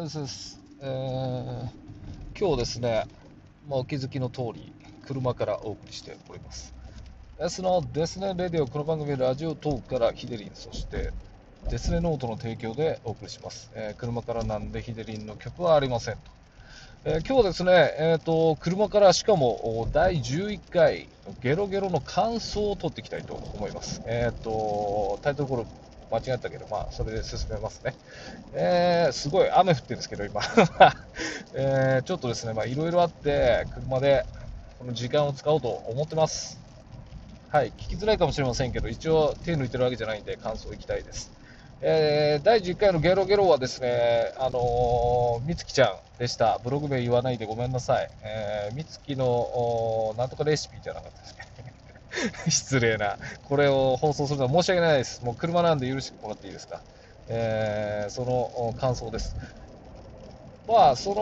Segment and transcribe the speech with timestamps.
[0.00, 3.04] ですです、えー今日ですね、
[3.68, 4.72] まあ、お気づきの通り、
[5.06, 6.74] 車からお送りしております。
[7.38, 11.10] S のデスネレディオ、この番組はラジオトークからヒデリン、そして
[11.68, 13.70] デスネノートの提供でお送りします。
[13.74, 16.20] えー車からなんでヒデリンの曲はありませんと。
[17.04, 21.08] えー今日ですね、えーと、車からしかも第11回
[21.42, 24.00] ゲロゲロの感想を取っていきたいと思います。
[24.06, 25.66] えっ、と、タイトルコール
[26.12, 27.94] 間違ったけど、まあ、それで進めますね。
[28.54, 30.40] えーすごい雨降ってるんですけど、今。
[31.54, 34.24] えーちょっとですね、まあ、いろいろあって、車で
[34.78, 36.60] この時間を使おうと思ってます。
[37.48, 41.32] はい、聞きづらいかもしれませんけど、一応手抜いてるわけじゃないんで、感想いきたいです。
[41.80, 46.58] えー第10回のゲロゲロはですね、あのー、みつきちゃんでした。
[46.64, 48.10] ブログ名言わないでごめんなさい。
[48.22, 51.51] えーみつきの、おーなんとかレシピじゃなかったですね。
[52.48, 53.18] 失礼な。
[53.42, 55.22] これを放送するのは申し訳ないです。
[55.24, 56.84] もう車なんで許してもらっていいですか？
[57.28, 59.36] えーその感想です。
[60.66, 61.14] まあ、そ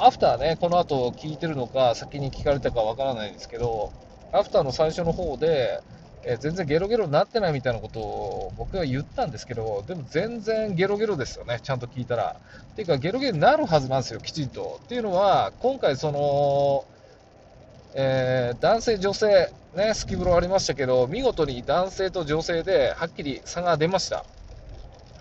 [0.00, 3.94] の、アフターね、この後聞いてるのか、先に聞かれたかわからないですけど、
[4.30, 5.80] アフターの最初の方で、
[6.22, 12.36] え全然ゲロゲロになってないみたいなことを僕は言ったんですけど、でも全然ゲロゲロですよね、ちゃんと聞いたら。
[12.72, 14.80] っていうか、ゲロゲロになるはずなんですよ、きちんと。
[14.82, 16.86] っていうのは、今回、その、
[17.96, 24.26] えー男性、女性、ね、スキブロありましたけど、見事に男性と女性ではっきり差が出ました。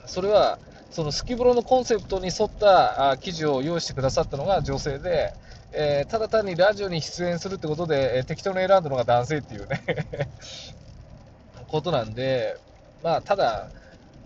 [0.07, 0.59] それは、
[0.91, 5.33] そのスキブロのコンセプトに沿ったあ記事を用意してくださったのが女性で、
[5.73, 9.83] えーただ単にラジオに出演するってことで、えー適当に選んだのが男性っていうね
[11.67, 12.57] ことなんで、
[13.03, 13.71] まあ、ただ、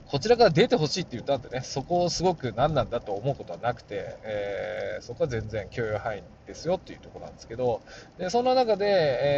[0.10, 7.82] こちらから出てほしいって言ったんでね、そこをすごく何なんだと思うことはなくて、えーそこは全然許容範囲ですよっていうところなんですけど、
[8.18, 8.86] でそんな中で、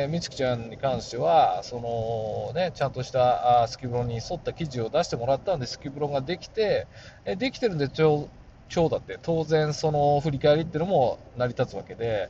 [0.03, 6.88] えーみつきちゃんに関しては、そのね、ちゃんとしたあスキブロに沿った記事を出してもらったんで、スキブロができて、
[7.25, 12.30] えできてるんでちょう、ちょうだって、当然、その振り返りっていうのも成り立つわけで、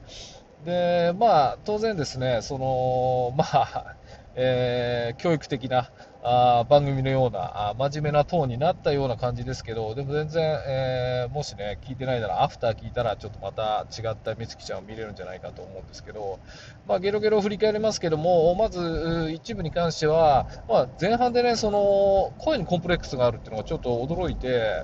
[0.65, 3.95] で、まあ、当然ですね、その、まあ、
[4.35, 5.91] えー教育的な
[6.23, 16.39] あ番組のようなあ真面目なトーンになったような感じですけど、でも全然、えーもしね、聞いてないなら、アフター聞いたら、ちょっとまた違った美月ちゃんを見れるんじゃないかと思うんですけど、
[16.87, 24.83] まあ、ゲロゲロ振り返りますけども、まず一部に関しては、まあ、前半でね、その声にコンプレックスがあるっていうのがちょっと驚いて、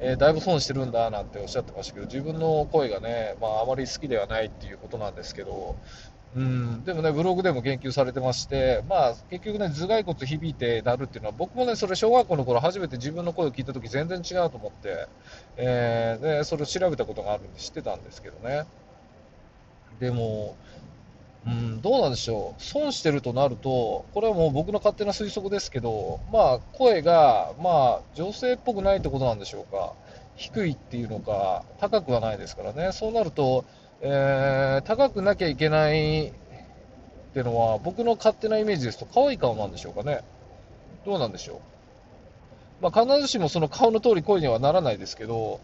[0.00, 5.76] えーだいぶ損してるんだなんておっしゃってましたけど、自分の声がね、まあ、あまり好きではないっていうことなんですけど、
[6.34, 15.08] うん、でもね、ブログでも言及されてまして、まあ、結局ね、頭蓋骨響いてなるっていうのは、僕もね、それ小学校の頃初めて自分の声を聞いたとき全然違うと思って、
[15.56, 18.64] えーで、それを調べたことがあるんで知ってたんですけどね。
[20.00, 20.56] でも、
[21.46, 29.92] うん、どうなんでしょう、損してるとなると、これはもう僕の勝手な推測ですけど、まあ、声が、まあ、女性っぽくないってことなんでしょうか、
[30.36, 33.66] 低いっていうのか、高くはないですからね、そうなると、
[34.02, 36.32] えー高くなきゃいけないっ
[37.32, 40.22] ていうのは、僕の勝手なイメージですと、可愛い顔なんでしょうかね、
[41.04, 41.62] どうなんでしょ
[42.80, 45.60] う、まあ、必ずしもその顔の通り声にはならないですけど、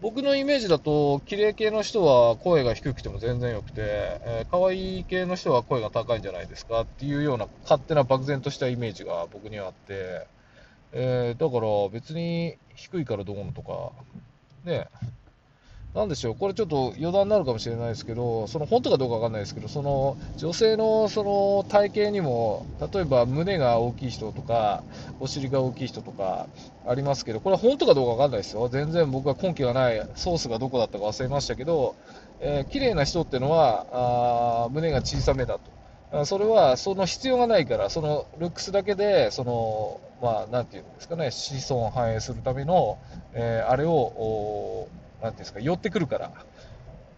[0.00, 3.82] 僕のイメージだと、綺麗系の人は声が低くても全然よくて、
[4.24, 10.26] えー可愛い系の人は声が高いんじゃないですかっていうような勝手な漠然としたイメージが僕にはあって、
[10.92, 13.92] えーだから別に低いからどうのとか、
[14.64, 14.88] ね、
[15.96, 24.84] なんでしょう、これちょっと余談になるかもしれないですけど、その本当かどうかわかんないですけど、その女性のその体型にも、例えば胸が大きい人とか、
[25.20, 26.48] お尻が大きい人とか
[26.86, 28.68] ありますけど、これは本当かどうかわかんないですよ。
[28.68, 31.96] 全然僕は根拠がないソースがどこだったか忘れましたけど、
[32.40, 33.86] えー綺麗な人っていうのは、
[34.66, 36.24] あ胸が小さめだと。
[36.26, 42.98] それはその必要がないから、そのルックスだけで、その、まあ、なんていうんですかね、子孫繁栄するための、
[43.32, 44.88] えーあれを、
[45.22, 46.30] なんていうんですか、寄ってくるからっ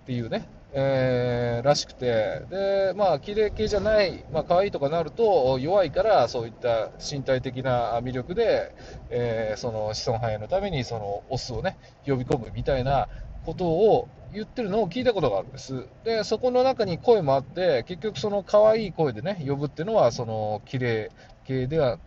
[0.07, 8.75] ていうね、えーらしくて、で、まあ、綺麗系じゃない、まあ、可愛いとかなると、弱いから、そういった身体的な魅力で、
[9.11, 13.09] えーその子孫繁栄のために、そのオスをね、呼び込むみたいな
[13.45, 15.87] ことを言ってるのを聞いたことがあるんです。
[16.05, 21.11] で、そこの中に声もあって、結局その可愛い声でね、呼ぶっていうのは、その綺麗
[21.45, 21.99] 系では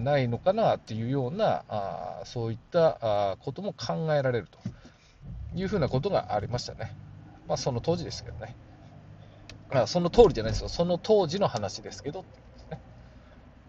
[0.00, 4.58] ないのかなっていうような、あそういったあことも考えられると
[5.54, 6.94] いうふうなことがありましたね。
[7.46, 8.56] まあ、その当時ですけどね。
[9.70, 10.68] あその通りじゃないですよ。
[10.68, 12.24] その当時の話ですけど。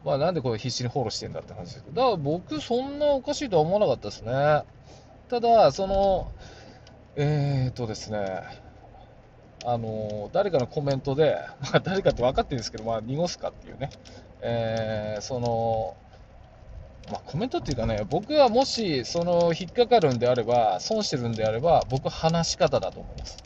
[0.03, 1.95] まあ、なんでこれ必死にフォローしてんだって話ですけど。
[1.95, 4.31] だから僕、そんなおかしいとは思わなかったですね。
[5.29, 6.31] ただ、その、
[7.15, 8.43] えーとですね、
[9.65, 13.89] あの誰かのコメントで、まあ、誰かって分かってるんですけど、まあ、濁すかっていうね、
[14.41, 15.95] えーその、
[17.11, 23.37] まあ、コメントっていうかね、僕はもし、その、引っかかるんであれば、損してるんであれば、僕話し方だと思います。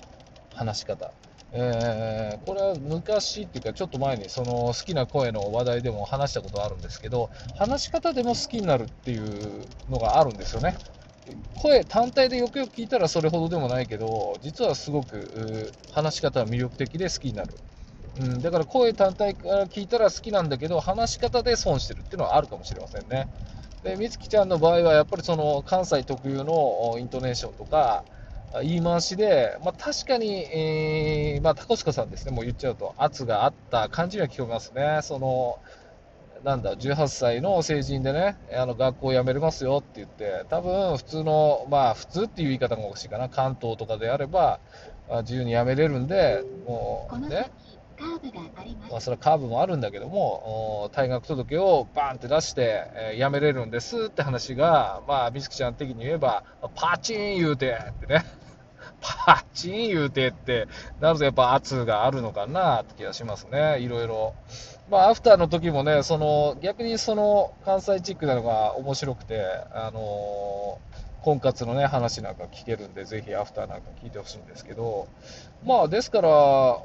[0.53, 1.11] 話し方。
[1.51, 10.75] えー、これは昔っていうか、ちょっと前にその好きな声の話題でも話したことあるんですけど、話し方でも好きになるっていうのがあるんですよね。
[11.61, 17.53] 声単体でよくよく聞いたらそれほどでもないけど、実はすごく話し方は魅力的で好きになる。
[18.19, 23.29] うん、だから声単体から聞いたら好きなんだけど、話し方で損してるっていうのはあるかもしれませんね。
[23.83, 28.03] で、みつきちゃんの場合はやっぱりその関西特有のイントネーションとか、
[28.63, 34.99] 言い回しで、まあ、確かに、えー、まあ、タコスカさんですね、もう言っちゃうと、圧があった感じには聞こえますね。
[35.03, 35.59] その、
[36.43, 44.59] なんだ、18歳の成人でね、あの学校辞めれますよって言って、多分普通の、まあ普通っていう言い方がおかしいかな、関東とかであれば、
[45.21, 47.51] 自由に辞めれるんで、もうね、
[48.89, 56.43] まあ、それはカーブもあるんだけども、退学届をバーンって出して、えー、辞めれるんですって話が、まあ、美月ちゃん的に言えば、
[56.75, 58.25] パチン言うてってね、
[59.01, 60.67] パチン言うてって、
[60.99, 64.33] なるとやっぱ圧があるのかなって気がしますね、いろいろ。
[64.89, 75.07] まあ、アフターの時もね、その、逆にその、関西チックなのが面白くて、あのー婚活のね、話なんか聞けるんで、ぜひアフターなんか聞いてほしいんですけど、
[75.65, 76.29] まあ、ですから、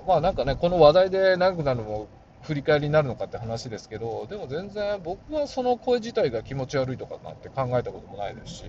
[0.06, 2.08] まあなんかね、この話題で長くなるのも
[2.42, 8.64] 振り返りになるのかって話ですけど、でも全然僕はその声自体が気持ち悪いとかなんて考えたこともないですし、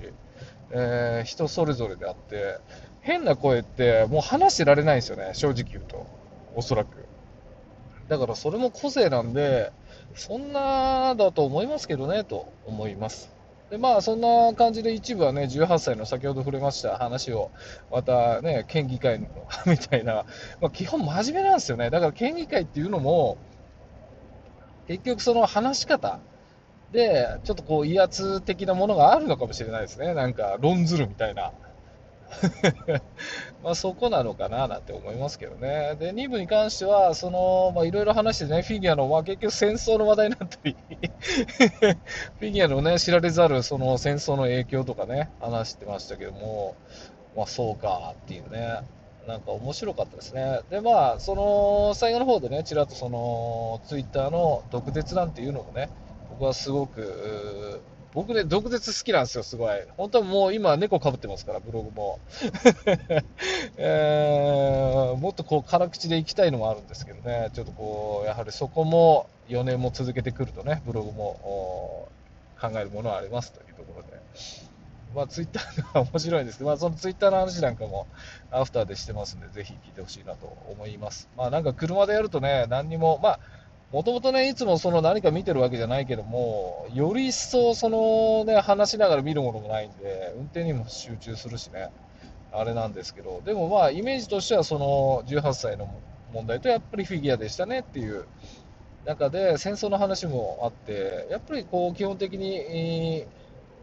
[0.72, 2.58] えー、人それぞれであって、
[3.02, 6.06] 変な声ってもう話してられないんですよね、正直言うと。
[6.56, 7.06] おそらく。
[8.08, 9.72] だからそれも個性なんで、
[10.16, 13.35] そんなだと思いますけどね、と思います。
[13.70, 17.52] でまあ、そんな感じで一部はね、18歳の先ほど触れました話を、
[17.90, 19.28] またね、県議会の
[19.66, 20.26] みたいな、
[20.62, 21.90] まあ、基本真面目なんですよね。
[21.90, 23.40] だから県議会っていうのも、
[24.88, 26.20] 結局その話し方
[26.92, 30.14] で、ちょっとこう威圧的なものがあるのかもしれないですね。
[30.14, 31.54] なんか論ずるみたいな。
[33.64, 35.96] まあそこなのかななんて思いますけどね。
[36.00, 40.76] で、2部に関しては、その、まあいろいろ話してね、フィギュアの、まあ結局戦争の話題になったり
[42.40, 46.76] フィギュアのね、知られざるその戦争の影響とかね、話してましたけども、
[47.36, 48.80] まあそうかっていうね。
[49.28, 50.62] なんか面白かったですね。
[50.70, 55.90] で、まあ、その、最後の方でね、ちらっとその、ツイッターの毒舌なんていうのもね、
[56.30, 57.82] 僕はすごく、
[58.16, 59.78] 僕ね、毒舌好きなんですよ、すごい。
[59.98, 62.20] 本当はもう今、猫かぶってますから、ブログも。
[63.76, 72.08] えー、もっとこう、辛口でいきたいのもあるんですけどね、ちょっとこう、やはりそこも4年も続けてくるとね、ブログも
[72.62, 74.22] 考えるものはありますというところで。
[75.14, 78.08] まあ、ツイッターが面白いんですけど、まあ、そのツイッターの話なんかも
[78.52, 81.30] アフターでしてますんで、ぜひ聞いてほしいなと思います。
[81.38, 83.40] まあ、なんか車でやるとね、何にも、まあ、
[83.92, 91.90] もともとね、いつもその何か見てるわけじゃないけども、より一層そのね、話しながら見るものもないんで、運転にも集中するしね、
[92.52, 95.88] あれなんですけど、でもまあ、イメージとしてはその18歳の
[96.34, 98.26] 問題とやっぱりフィギュアでしたねっていう。
[99.06, 103.26] 中で、戦争の話もあって、やっぱりこう、基本的に、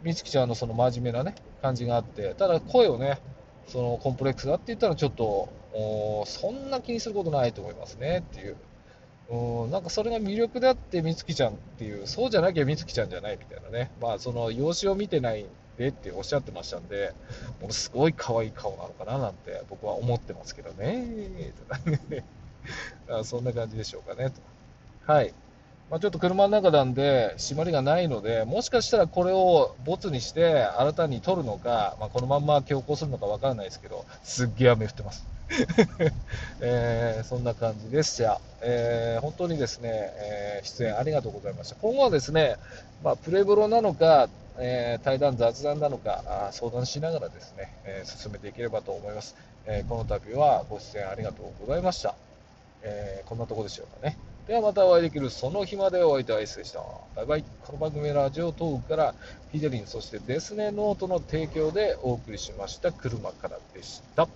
[0.02, 3.20] 美月ちゃんのその真面目なね、感じがあって、ただ声をね、
[3.68, 5.48] そのコンプレックスだって言ったらちょっと、
[6.26, 8.56] そんな気にすることないと思いますねっていう。
[9.32, 15.46] うん、なんかそれが魅力であって、美月ちゃんっていう、そうじゃなきゃ美月ちゃんじゃないみたいなね、まあ、その容姿を見てない
[15.78, 17.14] でっておっしゃってましたんで、
[17.62, 21.06] ものすごい可愛い顔なのかななんて僕は思ってますけどね、
[23.24, 24.40] そんな感じでしょうかねと。
[25.10, 25.32] はい。
[25.90, 35.26] まあ、ちょっと車の中なんで、締まりがないので、もしかしたらこれをボツにして、新たに撮るのか、まあ、このまんま強行するのかわからないですけど、すっげえ雨降ってます。
[36.60, 38.40] えー、そんな感じでした。
[38.60, 41.76] えー、本当にですね、えー、出演ありがとうございました。
[41.76, 42.56] 今後はですね、
[43.02, 44.28] まあ、プレブロなのか、
[44.58, 49.34] え対談、雑談なのかあ相談しながらですね、え進めていければと思います。
[49.66, 52.14] えこの度はご出演ありがとうございました。
[52.82, 54.18] えこんなとこでしょうかね。
[54.46, 56.80] ではまたお会いできるその日までお会いいたいでした。
[57.16, 57.44] バイバイ。
[57.64, 59.14] この番組はラジオトークから
[59.52, 64.28] フィデリン、そしてデスネノートの提供でお送りしました車からでした。